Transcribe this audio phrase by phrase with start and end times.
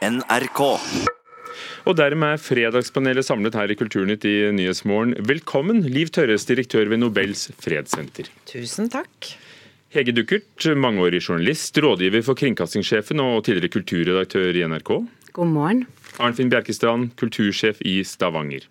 [0.00, 0.60] NRK.
[1.84, 5.12] Og dermed er Fredagspanelet samlet her i Kulturnytt i Nyhetsmorgen.
[5.28, 8.30] Velkommen, Liv Tørres, direktør ved Nobels fredssenter.
[8.48, 9.28] Tusen takk.
[9.92, 14.94] Hege Duckert, mangeårig journalist, rådgiver for kringkastingssjefen og tidligere kulturredaktør i NRK.
[15.36, 15.84] God morgen.
[16.22, 18.64] Arnfinn Bjerkestrand, kultursjef i Stavanger.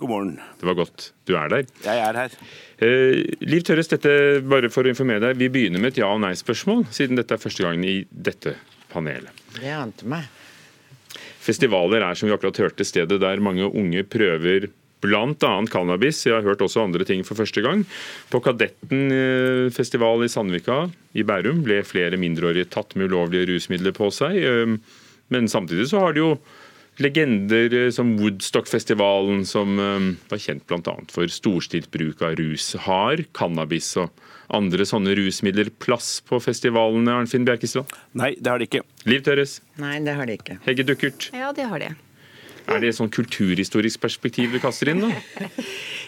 [0.00, 0.34] God morgen.
[0.62, 1.68] Det var godt du er der.
[1.84, 2.40] Jeg er her.
[2.80, 4.14] Eh, Liv Tørres, dette,
[4.48, 7.42] bare for å informere deg, vi begynner med et ja- og nei-spørsmål, siden dette er
[7.42, 8.56] første gangen i dette
[8.94, 9.28] panelet.
[9.60, 10.30] Det ante meg.
[11.40, 14.68] Festivaler er som vi akkurat hørte stedet der mange unge prøver
[15.00, 15.52] bl.a.
[15.72, 16.26] cannabis.
[16.26, 17.86] Jeg har hørt også andre ting for første gang.
[18.28, 20.82] På Kadetten eh, festival i Sandvika
[21.16, 24.36] i Bærum ble flere mindreårige tatt med ulovlige rusmidler på seg.
[25.32, 26.34] Men samtidig så har det jo
[27.00, 30.96] legender eh, som Woodstock-festivalen, som eh, var kjent bl.a.
[31.12, 32.72] for storstilt bruk av rus.
[32.86, 34.12] Har cannabis og
[34.50, 37.90] andre sånne rusmidler plass på festivalene, Arnfinn Bjerkestrand?
[38.18, 38.84] Nei, det har de ikke.
[39.10, 40.60] Liv Tørres, Nei, det har de ikke.
[40.66, 41.30] Hegge Dukkert?
[41.36, 41.92] Ja, det har de.
[42.70, 45.10] Er det et sånn kulturhistorisk perspektiv du kaster inn, da?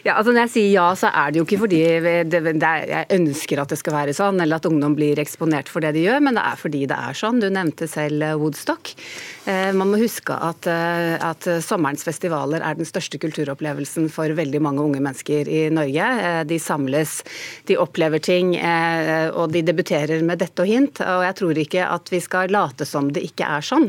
[0.03, 1.81] Ja, altså Når jeg sier ja, så er det jo ikke fordi
[2.27, 5.71] det, det er, jeg ønsker at det skal være sånn, eller at ungdom blir eksponert
[5.71, 7.39] for det de gjør, men det er fordi det er sånn.
[7.43, 8.91] Du nevnte selv eh, Woodstock.
[9.47, 14.63] Eh, man må huske at, eh, at sommerens festivaler er den største kulturopplevelsen for veldig
[14.65, 16.09] mange unge mennesker i Norge.
[16.27, 17.15] Eh, de samles,
[17.71, 20.99] de opplever ting, eh, og de debuterer med dette og hint.
[20.99, 23.87] Og jeg tror ikke at vi skal late som det ikke er sånn.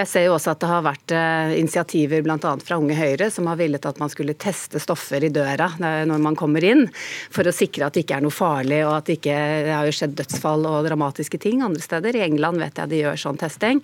[0.00, 2.56] Jeg ser jo også at det har vært eh, initiativer bl.a.
[2.58, 5.70] fra Unge Høyre som har villet at man skulle teste stoffer i døra
[6.08, 6.86] når man kommer inn,
[7.34, 9.88] for å sikre at det ikke er noe farlig og at det ikke det har
[9.88, 12.16] jo skjedd dødsfall og dramatiske ting andre steder.
[12.18, 13.82] I England vet jeg de gjør sånn testing.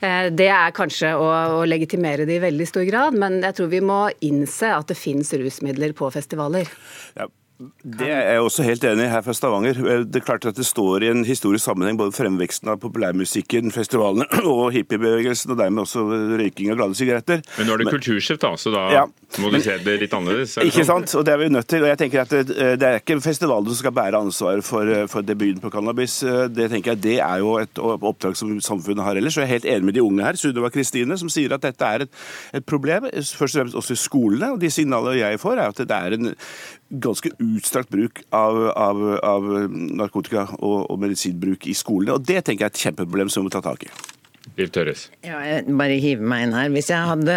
[0.00, 1.26] Eh, Det er kanskje å,
[1.60, 4.98] å legitimere det i veldig stor grad, men jeg tror vi må innse at det
[4.98, 6.70] finnes rusmidler på festivaler.
[7.18, 7.26] Ja,
[7.84, 9.76] det er jeg også helt enig i her fra Stavanger.
[10.08, 14.24] Det er klart at det står i en historisk sammenheng både fremveksten av populærmusikken, festivalene
[14.48, 16.04] og hippiebevegelsen, og dermed også
[16.40, 17.42] røyking av glade sigaretter.
[17.58, 19.02] Men nå er det kulturskift, da, så da Ja.
[19.42, 20.56] må du se det litt annerledes.
[20.56, 21.04] er Ikke sånn?
[21.04, 21.14] sant?
[21.20, 21.84] Og det er vi nødt til.
[21.84, 22.46] Og jeg tenker at det,
[22.80, 26.20] det er ikke festivalen som skal bære ansvaret for, for debuten på cannabis.
[26.56, 29.36] Det tenker jeg, det er jo et oppdrag som samfunnet har ellers.
[29.36, 31.84] Og jeg er helt enig med de unge her, Sunniva Kristine, som sier at dette
[31.92, 32.16] er et,
[32.56, 34.54] et problem, først og fremst også i skolene.
[34.56, 36.32] Og de signalene jeg får, er at det er en
[36.90, 42.16] ganske utstrakt bruk av, av, av narkotika og, og medisinbruk i skolene.
[42.16, 43.92] Og det tenker jeg er et kjempeproblem som vi må ta tak i.
[44.58, 45.08] Liv Tørres.
[45.26, 46.70] Ja, jeg bare hiver meg inn her.
[46.72, 47.36] Hvis jeg hadde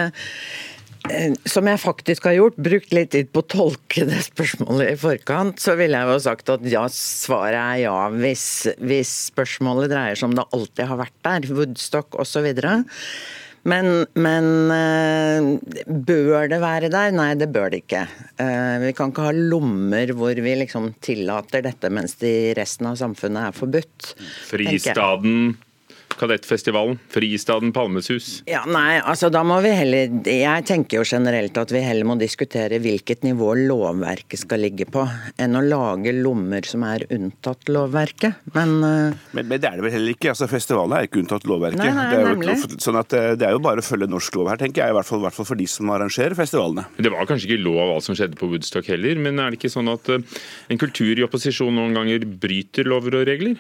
[1.12, 5.00] eh, som jeg faktisk har gjort, brukt litt tid på å tolke det spørsmålet i
[5.00, 8.47] forkant, så ville jeg jo sagt at ja, svaret er ja hvis,
[8.81, 12.50] hvis spørsmålet dreier seg om det alltid har vært der, Woodstock osv.
[13.63, 17.13] Men, men eh, bør det være der?
[17.16, 18.01] Nei, det bør det ikke.
[18.44, 22.90] Eh, Vi kan ikke ha lommer hvor vi liksom tillater dette, mens det i resten
[22.91, 24.09] av samfunnet er forbudt.
[24.12, 24.50] tenker.
[24.52, 25.38] Fristaden,
[26.23, 28.44] Kadettfestivalen, Fristaden Palmesus.
[28.47, 32.16] Ja, nei, altså da må vi heller Jeg tenker jo generelt at vi heller må
[32.19, 35.03] diskutere hvilket nivå lovverket skal ligge på,
[35.41, 38.39] enn å lage lommer som er unntatt lovverket.
[38.56, 39.25] Men uh...
[39.35, 40.31] Men, men det er det vel heller ikke.
[40.31, 41.84] altså Festivalene er ikke unntatt lovverket.
[41.84, 44.40] Nei, nei, det, er jo, sånn at eh, det er jo bare å følge norsk
[44.40, 44.94] lov her, tenker jeg.
[44.94, 46.88] I hvert fall, i hvert fall for de som arrangerer festivalene.
[47.03, 49.73] Det var kanskje ikke lov alt som skjedde på Woodstock heller, men er det ikke
[49.75, 50.23] sånn at eh,
[50.72, 53.59] en kultur i opposisjon noen ganger bryter lover og regler?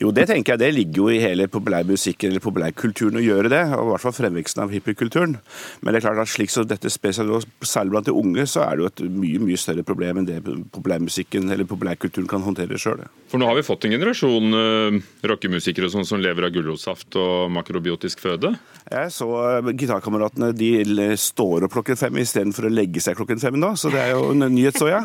[0.00, 0.60] Jo, det tenker jeg.
[0.62, 3.62] Det ligger jo i hele populærmusikken eller populærkulturen å gjøre det.
[3.76, 5.36] og I hvert fall fremveksten av hippiekulturen.
[5.82, 8.78] Men det er klart at slik som dette spesielt, særlig blant de unge, så er
[8.78, 10.38] det jo et mye mye større problem enn det
[10.72, 13.04] populærmusikken eller populærkulturen kan håndtere sjøl.
[13.30, 14.98] For nå har vi fått en generasjon uh,
[15.28, 18.54] rockemusikere sånn som lever av gulrotsaft og makrobiotisk føde.
[18.92, 20.72] Jeg så uh, gitarkameratene de
[21.20, 24.32] står opp klokken fem istedenfor å legge seg klokken fem nå, så det er jo
[24.34, 25.02] en nyhet, så ja.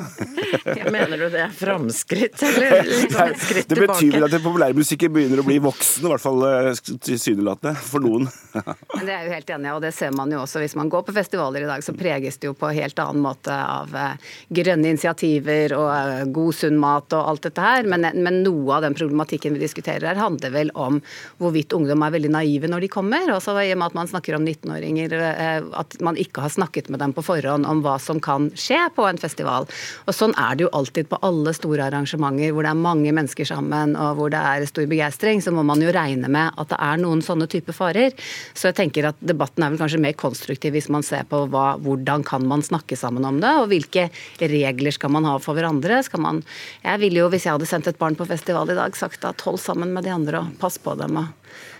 [0.91, 4.76] mener du det er framskritt, eller liksom et skritt Det betyr vel at det den
[4.77, 8.27] populærmusikken begynner å bli voksen, i hvert fall eh, tilsynelatende, for noen.
[9.07, 11.13] Det er jo helt enig og det ser man jo også hvis man går på
[11.15, 14.91] festivaler i dag, så preges det jo på en helt annen måte av eh, grønne
[14.91, 17.87] initiativer og eh, god, sunn mat og alt dette her.
[17.89, 20.99] Men, men noe av den problematikken vi diskuterer her, handler vel om
[21.41, 23.31] hvorvidt ungdom er veldig naive når de kommer.
[23.33, 26.53] Og så i og med at man snakker om 19-åringer, eh, at man ikke har
[26.53, 29.69] snakket med dem på forhånd om hva som kan skje på en festival.
[30.05, 33.47] Og sånn er det jo alltid på alle store arrangementer hvor det er mange mennesker
[33.47, 36.79] sammen og hvor det er stor begeistring, så må man jo regne med at det
[36.89, 38.15] er noen sånne type farer.
[38.53, 41.67] Så jeg tenker at debatten er vel kanskje mer konstruktiv hvis man ser på hva,
[41.83, 44.09] hvordan kan man snakke sammen om det, og hvilke
[44.41, 46.01] regler skal man ha for hverandre.
[46.05, 46.43] Skal man,
[46.83, 49.47] jeg ville jo, hvis jeg hadde sendt et barn på festival i dag, sagt at
[49.47, 51.33] hold sammen med de andre og pass på dem og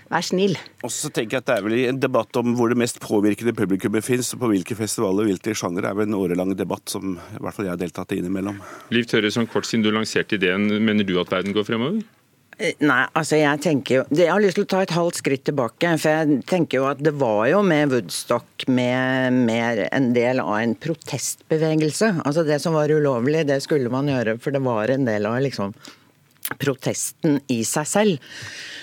[0.08, 0.56] vær snill.
[0.84, 3.54] Og så tenker jeg at Det er vel en debatt om hvor det mest påvirkende
[3.56, 5.90] publikummet fins, og på hvilke festivaler og hvilke sjangere.
[5.90, 8.60] er vel en årelang debatt som i hvert fall jeg har deltatt i innimellom.
[8.94, 12.00] Liv Tørre, sånn kort siden du lanserte ideen, mener du at verden går fremover?
[12.58, 15.44] Eh, nei, altså jeg tenker jo Jeg har lyst til å ta et halvt skritt
[15.46, 15.92] tilbake.
[16.02, 20.56] For jeg tenker jo at det var jo med Woodstock med mer en del av
[20.58, 22.16] en protestbevegelse.
[22.26, 25.38] Altså det som var ulovlig, det skulle man gjøre, for det var en del av
[25.44, 25.76] liksom
[26.56, 28.28] protesten i seg selv.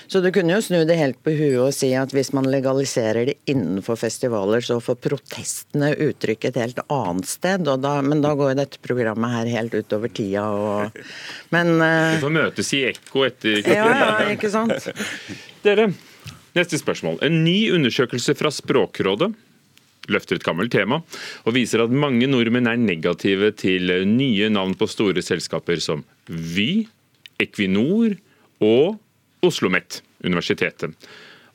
[0.07, 3.25] Så du kunne jo snu det helt på huet og si at hvis man legaliserer
[3.31, 7.65] det innenfor festivaler, så får protestene uttrykk et helt annet sted.
[7.65, 10.99] Da, men da går jo dette programmet her helt utover tida og
[11.55, 14.91] Men uh, Vi får møtes i ekko etter Ja, ja, ikke sant.
[15.65, 15.89] Dere,
[16.57, 17.17] neste spørsmål.
[17.25, 19.33] En ny undersøkelse fra Språkrådet
[20.11, 20.99] løfter et gammelt tema,
[21.45, 26.85] og viser at mange nordmenn er negative til nye navn på store selskaper som Vy,
[27.41, 28.15] Equinor
[28.63, 28.95] og
[29.45, 30.93] Oslo OsloMet, universitetet.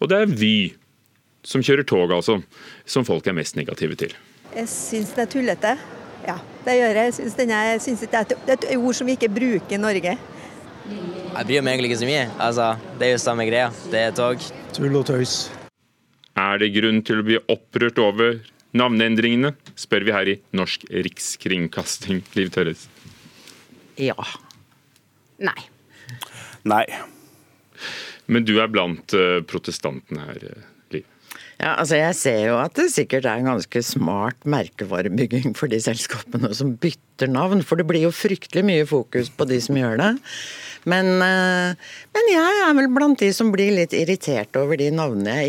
[0.01, 0.73] Og det er Vy,
[1.43, 2.39] som kjører tog, altså,
[2.87, 4.15] som folk er mest negative til.
[4.55, 5.73] Jeg syns det er tullete.
[6.27, 6.37] Ja,
[6.67, 7.09] det gjør jeg.
[7.09, 10.17] Jeg syns, jeg syns det er et ord som vi ikke bruker i Norge.
[10.91, 12.27] Jeg bryr meg egentlig ikke så mye.
[12.43, 12.69] Altså,
[12.99, 13.71] det er jo samme greia.
[13.93, 14.43] Det er tog.
[14.77, 15.37] Tull og tøys.
[16.39, 18.39] Er det grunn til å bli opprørt over
[18.77, 22.23] navneendringene, spør vi her i Norsk Rikskringkasting.
[22.39, 22.87] Liv Tørres.
[23.99, 24.17] Ja.
[25.41, 25.61] Nei.
[26.69, 26.85] Nei.
[28.31, 31.07] Men du er blant eh, protestantene her, eh, Liv?
[31.61, 35.81] Ja, altså Jeg ser jo at det sikkert er en ganske smart merkevarebygging for de
[35.83, 37.65] selskapene som bytter navn.
[37.67, 40.13] For det blir jo fryktelig mye fokus på de som gjør det.
[40.89, 44.93] Men, eh, men jeg er vel blant de som blir litt irritert over de,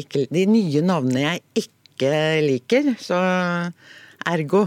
[0.02, 2.16] ikke, de nye navnene jeg ikke
[2.48, 2.94] liker.
[3.00, 3.20] Så
[4.32, 4.66] ergo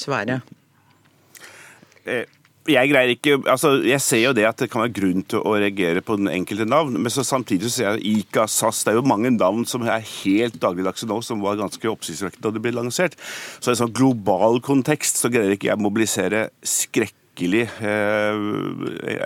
[0.00, 0.40] svaret
[2.72, 5.54] jeg greier ikke, altså jeg ser jo det at det kan være grunn til å
[5.60, 9.00] reagere på den enkelte navn, men så samtidig så ser jeg ICA, SAS Det er
[9.00, 12.74] jo mange navn som er helt dagligdagse nå, som var ganske oppsiktsvekkende da de ble
[12.76, 13.16] lansert.
[13.60, 18.44] Så i en sånn global kontekst så greier ikke jeg å mobilisere skrekkelig eh,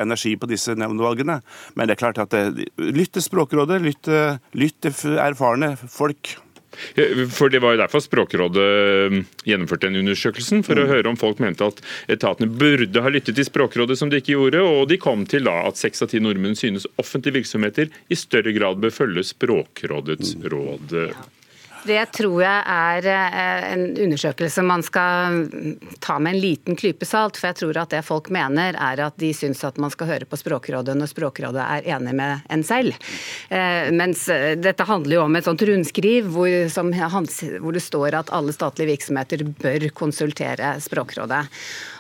[0.05, 1.41] energi på disse nevnevalgene.
[1.75, 6.37] Men det er klart at det, lytt til Språkrådet, lytt til erfarne folk.
[7.35, 8.67] For Det var jo derfor Språkrådet
[9.13, 10.93] um, gjennomførte den undersøkelsen, for å mm.
[10.93, 11.81] høre om folk mente at
[12.13, 14.63] etatene burde ha lyttet til Språkrådet, som de ikke gjorde.
[14.65, 18.55] Og de kom til da at seks av ti nordmenn synes offentlige virksomheter i større
[18.57, 20.51] grad bør følge Språkrådets mm.
[20.55, 20.99] råd.
[21.85, 25.45] Det tror jeg er eh, en undersøkelse man skal
[26.05, 27.37] ta med en liten klype salt.
[27.37, 30.29] For jeg tror at det folk mener er at de syns at man skal høre
[30.29, 32.97] på Språkrådet når Språkrådet er enig med en selv.
[33.53, 38.17] Eh, mens eh, dette handler jo om et sånt rundskriv hvor, som, hvor det står
[38.23, 41.45] at alle statlige virksomheter bør konsultere Språkrådet.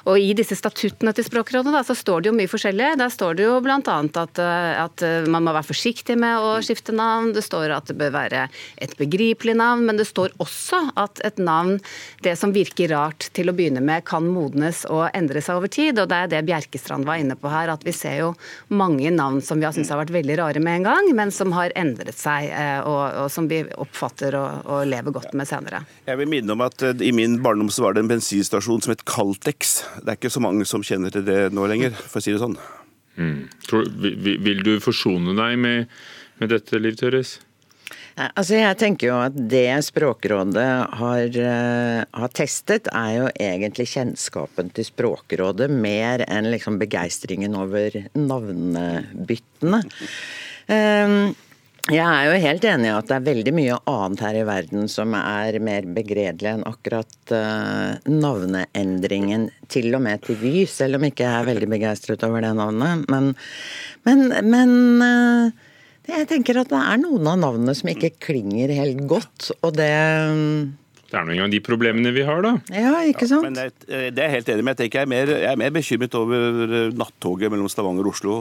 [0.08, 2.90] Og I disse statuttene til Språkrådet da, så står det jo mye forskjellig.
[3.00, 3.78] Der står det jo bl.a.
[3.80, 7.32] At, at man må være forsiktig med å skifte navn.
[7.32, 8.42] Det står at det bør være
[8.84, 11.78] et begripelig navn navn, men det står også at et navn,
[12.22, 15.98] det som virker rart til å begynne med, kan modnes og endre seg over tid.
[15.98, 18.32] Og det er det Bjerkestrand var inne på her, at vi ser jo
[18.68, 21.54] mange navn som vi har syntes har vært veldig rare med en gang, men som
[21.56, 25.84] har endret seg, eh, og, og som vi oppfatter og, og, lever godt med senere.
[26.08, 28.94] Jeg vil minne om at eh, i min barndom så var det en bensinstasjon som
[28.94, 29.76] het Caltex.
[30.00, 32.42] Det er ikke så mange som kjenner til det nå lenger, for å si det
[32.42, 32.58] sånn.
[33.14, 33.46] Mm.
[34.42, 35.90] Vil du forsone deg med,
[36.40, 37.38] med dette, Liv Tørres?
[38.14, 40.66] Altså jeg tenker jo at Det Språkrådet
[41.00, 47.96] har, uh, har, testet, er jo egentlig kjennskapen til Språkrådet, mer enn liksom begeistringen over
[48.14, 49.82] navnebyttene.
[50.70, 51.34] Um,
[51.92, 54.86] jeg er jo helt enig i at det er veldig mye annet her i verden
[54.88, 61.10] som er mer begredelig enn akkurat uh, navneendringen, til og med til Vy, selv om
[61.10, 63.04] ikke jeg er veldig begeistret over det navnet.
[63.10, 63.34] Men,
[64.06, 65.63] men, men uh,
[66.08, 69.92] jeg tenker at det er noen av navnene som ikke klinger helt godt, og det
[71.14, 72.56] det er nå engang de problemene vi har, da.
[72.74, 73.44] Ja, ikke sant?
[73.46, 74.80] Ja, men det, er jeg helt enig med.
[74.82, 78.40] Jeg, er mer, jeg er mer bekymret over nattoget mellom Stavanger og Oslo.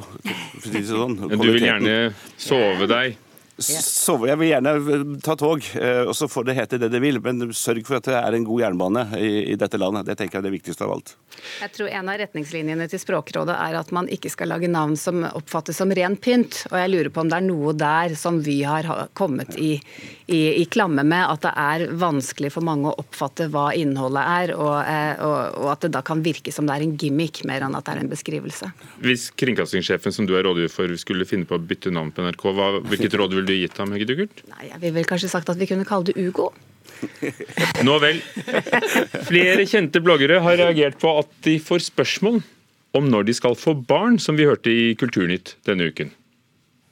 [0.64, 1.20] Sånn.
[1.22, 1.94] Du vil gjerne
[2.42, 3.20] sove deg
[3.62, 7.20] Sove, jeg vil gjerne ta tog, eh, og så får det hete det det vil.
[7.22, 10.08] Men sørg for at det er en god jernbane i, i, dette landet.
[10.08, 11.14] Det tenker jeg er det viktigste av alt.
[11.62, 15.22] Jeg tror en av retningslinjene til Språkrådet er at man ikke skal lage navn som
[15.30, 16.64] oppfattes som ren pynt.
[16.72, 19.76] Og jeg lurer på om det er noe der som vi har kommet i,
[20.26, 21.22] i, i klamme med.
[21.22, 25.72] At det er vanskelig for mange å oppfatte hva innholdet er, og, eh, og, og
[25.76, 28.04] at det da kan virke som det er en gimmick mer enn at det er
[28.08, 28.74] en beskrivelse.
[29.06, 32.50] Hvis kringkastingssjefen som du er rådgiver for skulle finne på å bytte navn på NRK,
[32.58, 34.44] hva, hvilket råd vil ville du gitt ham, Hegge Duckert?
[34.50, 36.52] Nei, Jeg ville vel kanskje sagt at vi kunne kalle det Ugo.
[37.88, 38.22] Nå vel.
[39.28, 42.42] Flere kjente bloggere har reagert på at de får spørsmål
[42.94, 46.14] om når de skal få barn, som vi hørte i Kulturnytt denne uken.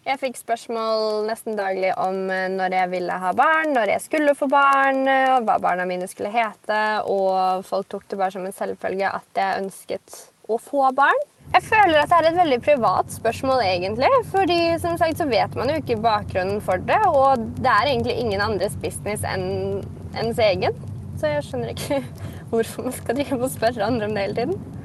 [0.01, 4.33] Jeg fikk spørsmål nesten daglig om eh, når jeg ville ha barn, når jeg skulle
[4.33, 6.79] få barn, eh, hva barna mine skulle hete.
[7.05, 10.23] Og folk tok det bare som en selvfølge at jeg ønsket
[10.55, 11.21] å få barn.
[11.51, 14.11] Jeg føler at det er et veldig privat spørsmål, egentlig.
[14.31, 16.99] Fordi som sagt så vet man jo ikke bakgrunnen for det.
[17.11, 19.81] Og det er egentlig ingen andres business enn
[20.19, 20.77] ens egen.
[21.19, 21.99] Så jeg skjønner ikke
[22.53, 24.79] hvorfor man skal drive og spørre andre om det hele tiden.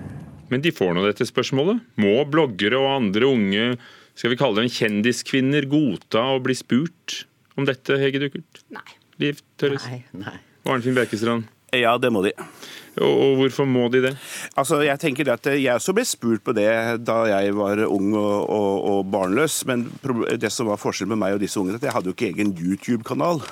[0.51, 1.81] Men de får nå dette spørsmålet.
[2.03, 3.69] Må bloggere og andre unge
[4.17, 7.25] skal vi kalle dem kjendiskvinner godta å bli spurt
[7.59, 8.63] om dette, Hege Duckert?
[8.73, 8.87] Nei.
[9.21, 10.35] Liv Tørres Nei, nei.
[10.67, 11.47] og Arnfinn Bjerkestrand?
[11.75, 12.33] Ja, det må de.
[13.03, 14.15] Og, hvorfor må de det?
[14.57, 16.71] Altså, jeg tenker at Jeg også ble spurt på det
[17.05, 19.65] da jeg var ung og, og, og barnløs.
[19.69, 19.89] Men
[20.41, 22.55] det som var forskjellen med meg og disse ungene, at jeg hadde jo ikke egen
[22.57, 23.43] YouTube-kanal.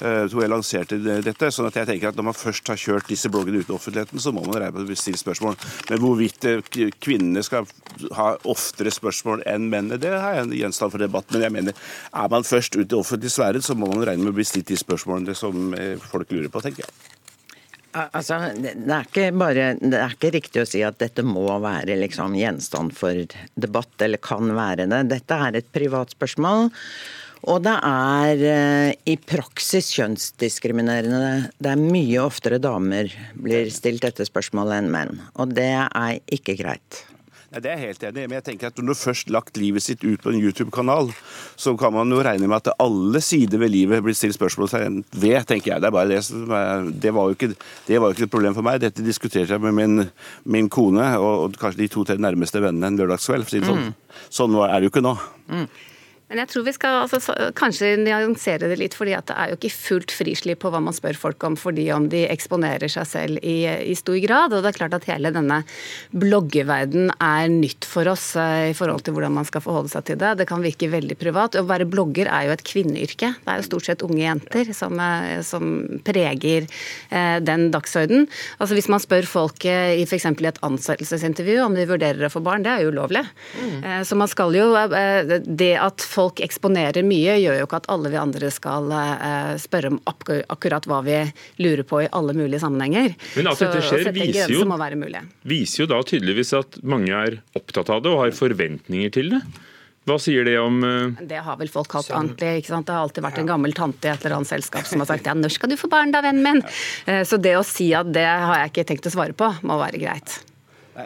[0.00, 3.10] Så hvor jeg lanserte dette, sånn at jeg tenker at Når man først har kjørt
[3.12, 5.58] disse bloggene ut i offentligheten, så må man regne med å stille spørsmål.
[5.90, 7.68] Men hvorvidt eh, kvinnene skal
[8.16, 11.28] ha oftere spørsmål enn mennene, det er en gjenstand for debatt.
[11.34, 11.86] Men jeg mener,
[12.16, 14.72] er man først ute i offentlig sfære, så må man regne med å bli stilt
[14.72, 17.19] de spørsmålene som eh, folk lurer på, tenker jeg.
[17.92, 21.46] Al- Altså, det er ikke bare Det er ikke riktig å si at dette må
[21.62, 23.24] være liksom gjenstand for
[23.58, 25.02] debatt, eller kan være det.
[25.10, 26.70] Dette er et privat spørsmål.
[27.48, 31.50] Og det er eh, i praksis kjønnsdiskriminerende.
[31.56, 35.22] Det er mye oftere damer blir stilt dette spørsmålet enn menn.
[35.40, 37.00] Og det er ikke greit.
[37.50, 39.58] Nei, Det er jeg helt enig i, men jeg tenker at når du først lagt
[39.58, 41.10] livet sitt ut på en YouTube-kanal,
[41.58, 45.40] så kan man jo regne med at alle sider ved livet blir stilt spørsmål ved,
[45.50, 45.82] tenker jeg.
[45.82, 47.50] Det er bare det som er, det var jo ikke,
[47.88, 48.78] det var jo ikke et problem for meg.
[48.84, 50.06] Dette diskuterte jeg med min,
[50.46, 53.48] min kone og, og kanskje de to-tre nærmeste vennene en lørdagskveld.
[53.48, 53.94] For å si det sånn.
[54.30, 55.16] Sånn er det jo ikke nå.
[56.30, 59.50] Men jeg tror vi skal altså, så- kanskje nyansere det litt, fordi at det er
[59.50, 63.06] jo ikke fullt frislipp på hva man spør folk om, fordi om de eksponerer seg
[63.10, 64.52] selv i, i stor grad.
[64.54, 65.64] Og det er klart at hele denne
[66.14, 70.20] bloggeverden er nytt for oss eh, i forhold til hvordan man skal forholde seg til
[70.20, 70.36] det.
[70.40, 71.58] Det kan virke veldig privat.
[71.58, 73.32] Å være blogger er jo et kvinneyrke.
[73.42, 75.66] Det er jo stort sett unge jenter som, eh, som
[76.06, 76.68] preger
[77.10, 78.28] eh, den dagsorden.
[78.60, 80.28] Altså Hvis man spør folk eh, i f.eks.
[80.30, 83.24] et ansettelsesintervju om de vurderer å få barn, det er jo ulovlig.
[83.82, 87.88] Eh, Så man skal jo eh, Det at folk eksponerer mye, gjør jo ikke at
[87.94, 91.16] alle vi andre skal eh, spørre om akkur- akkurat hva vi
[91.64, 93.16] lurer på i alle mulige sammenhenger.
[93.38, 94.64] Men at dette skjer, viser jo-.
[95.48, 99.42] Viser jo da tydeligvis at mange er opptatt av det og har forventninger til det.
[100.08, 101.18] Hva sier det om uh...
[101.28, 102.62] Det har vel folk kalt ordentlig.
[102.62, 102.86] ikke sant?
[102.88, 105.28] Det har alltid vært en gammel tante i et eller annet selskap som har sagt
[105.28, 106.62] ja, når skal du få barn da, vennen min?
[107.06, 109.76] Eh, Så det å si at det har jeg ikke tenkt å svare på, må
[109.78, 110.38] være greit.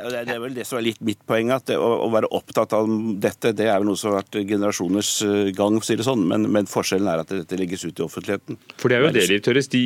[0.02, 2.74] Det er vel det som er litt mitt poeng, at det, å, å være opptatt
[2.76, 2.90] av
[3.22, 6.06] dette, det er vel noe som har vært generasjoners eh, gang, for å si det
[6.06, 6.24] sånn.
[6.30, 8.58] Men, men forskjellen er at dette legges ut i offentligheten.
[8.80, 9.70] For det er jo det, direktøres.
[9.72, 9.84] De,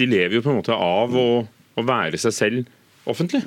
[0.00, 3.44] de lever jo på en måte av å, å være seg selv offentlig.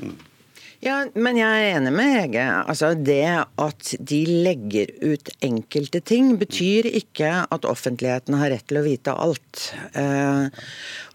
[0.84, 2.44] Ja, men jeg er enig med Hege.
[2.66, 3.24] Altså, det
[3.62, 9.16] at de legger ut enkelte ting, betyr ikke at offentligheten har rett til å vite
[9.16, 9.70] alt.
[9.96, 10.66] Eh,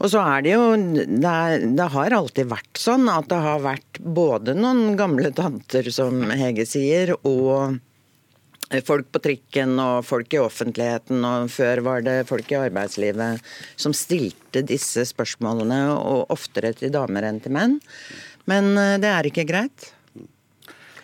[0.00, 1.36] og så er det jo det,
[1.76, 6.66] det har alltid vært sånn at det har vært både noen gamle tanter, som Hege
[6.68, 7.78] sier, og
[8.86, 13.42] folk på trikken og folk i offentligheten, og før var det folk i arbeidslivet
[13.80, 17.80] som stilte disse spørsmålene, og oftere til damer enn til menn.
[18.48, 19.90] Men eh, det er ikke greit.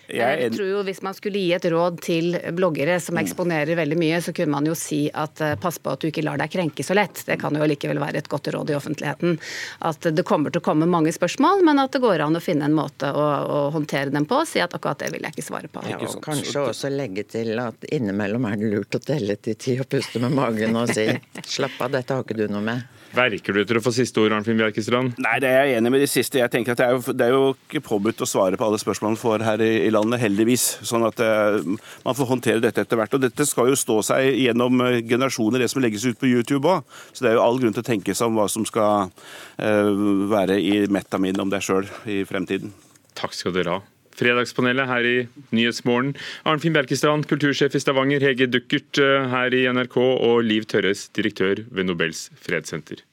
[0.08, 3.78] Jeg er Jeg tror jo Hvis man skulle gi et råd til bloggere som eksponerer
[3.78, 6.40] veldig mye, så kunne man jo si at eh, pass på at du ikke lar
[6.40, 7.22] deg krenke så lett.
[7.26, 9.38] Det kan jo likevel være et godt råd i offentligheten.
[9.86, 12.68] At det kommer til å komme mange spørsmål, men at det går an å finne
[12.68, 15.46] en måte å, å håndtere dem på og si at akkurat det vil jeg ikke
[15.48, 15.84] svare på.
[15.90, 19.78] Ja, og kanskje også legge til at innimellom er det lurt å telle til ti
[19.80, 21.08] og puste med magen og si
[21.56, 22.86] slapp av, dette har ikke du noe med.
[23.16, 25.16] Verker du etter å få siste ord, Arnfinn Bjerkestrand?
[25.22, 26.40] Nei, det er jeg enig med de siste.
[26.42, 28.80] Jeg tenker at Det er jo, det er jo ikke påbudt å svare på alle
[28.82, 30.66] spørsmål man får her i, i landet, heldigvis.
[30.86, 31.58] Sånn at eh,
[32.04, 33.16] man får håndtere dette etter hvert.
[33.16, 36.70] Og dette skal jo stå seg gjennom eh, generasjoner, det som legges ut på YouTube
[36.70, 36.86] òg.
[37.12, 39.10] Så det er jo all grunn til å tenke seg om hva som skal
[39.58, 39.90] eh,
[40.32, 42.74] være i metamin om deg sjøl i fremtiden.
[43.16, 43.84] Takk skal dere ha.
[44.16, 45.16] Fredagspanelet her i
[45.52, 46.14] Nyhetsmorgen.
[46.48, 51.90] Arnfinn Bjerkestrand, kultursjef i Stavanger, Hege Duckert her i NRK og Liv Tørres, direktør ved
[51.90, 53.04] Nobels fredssenter.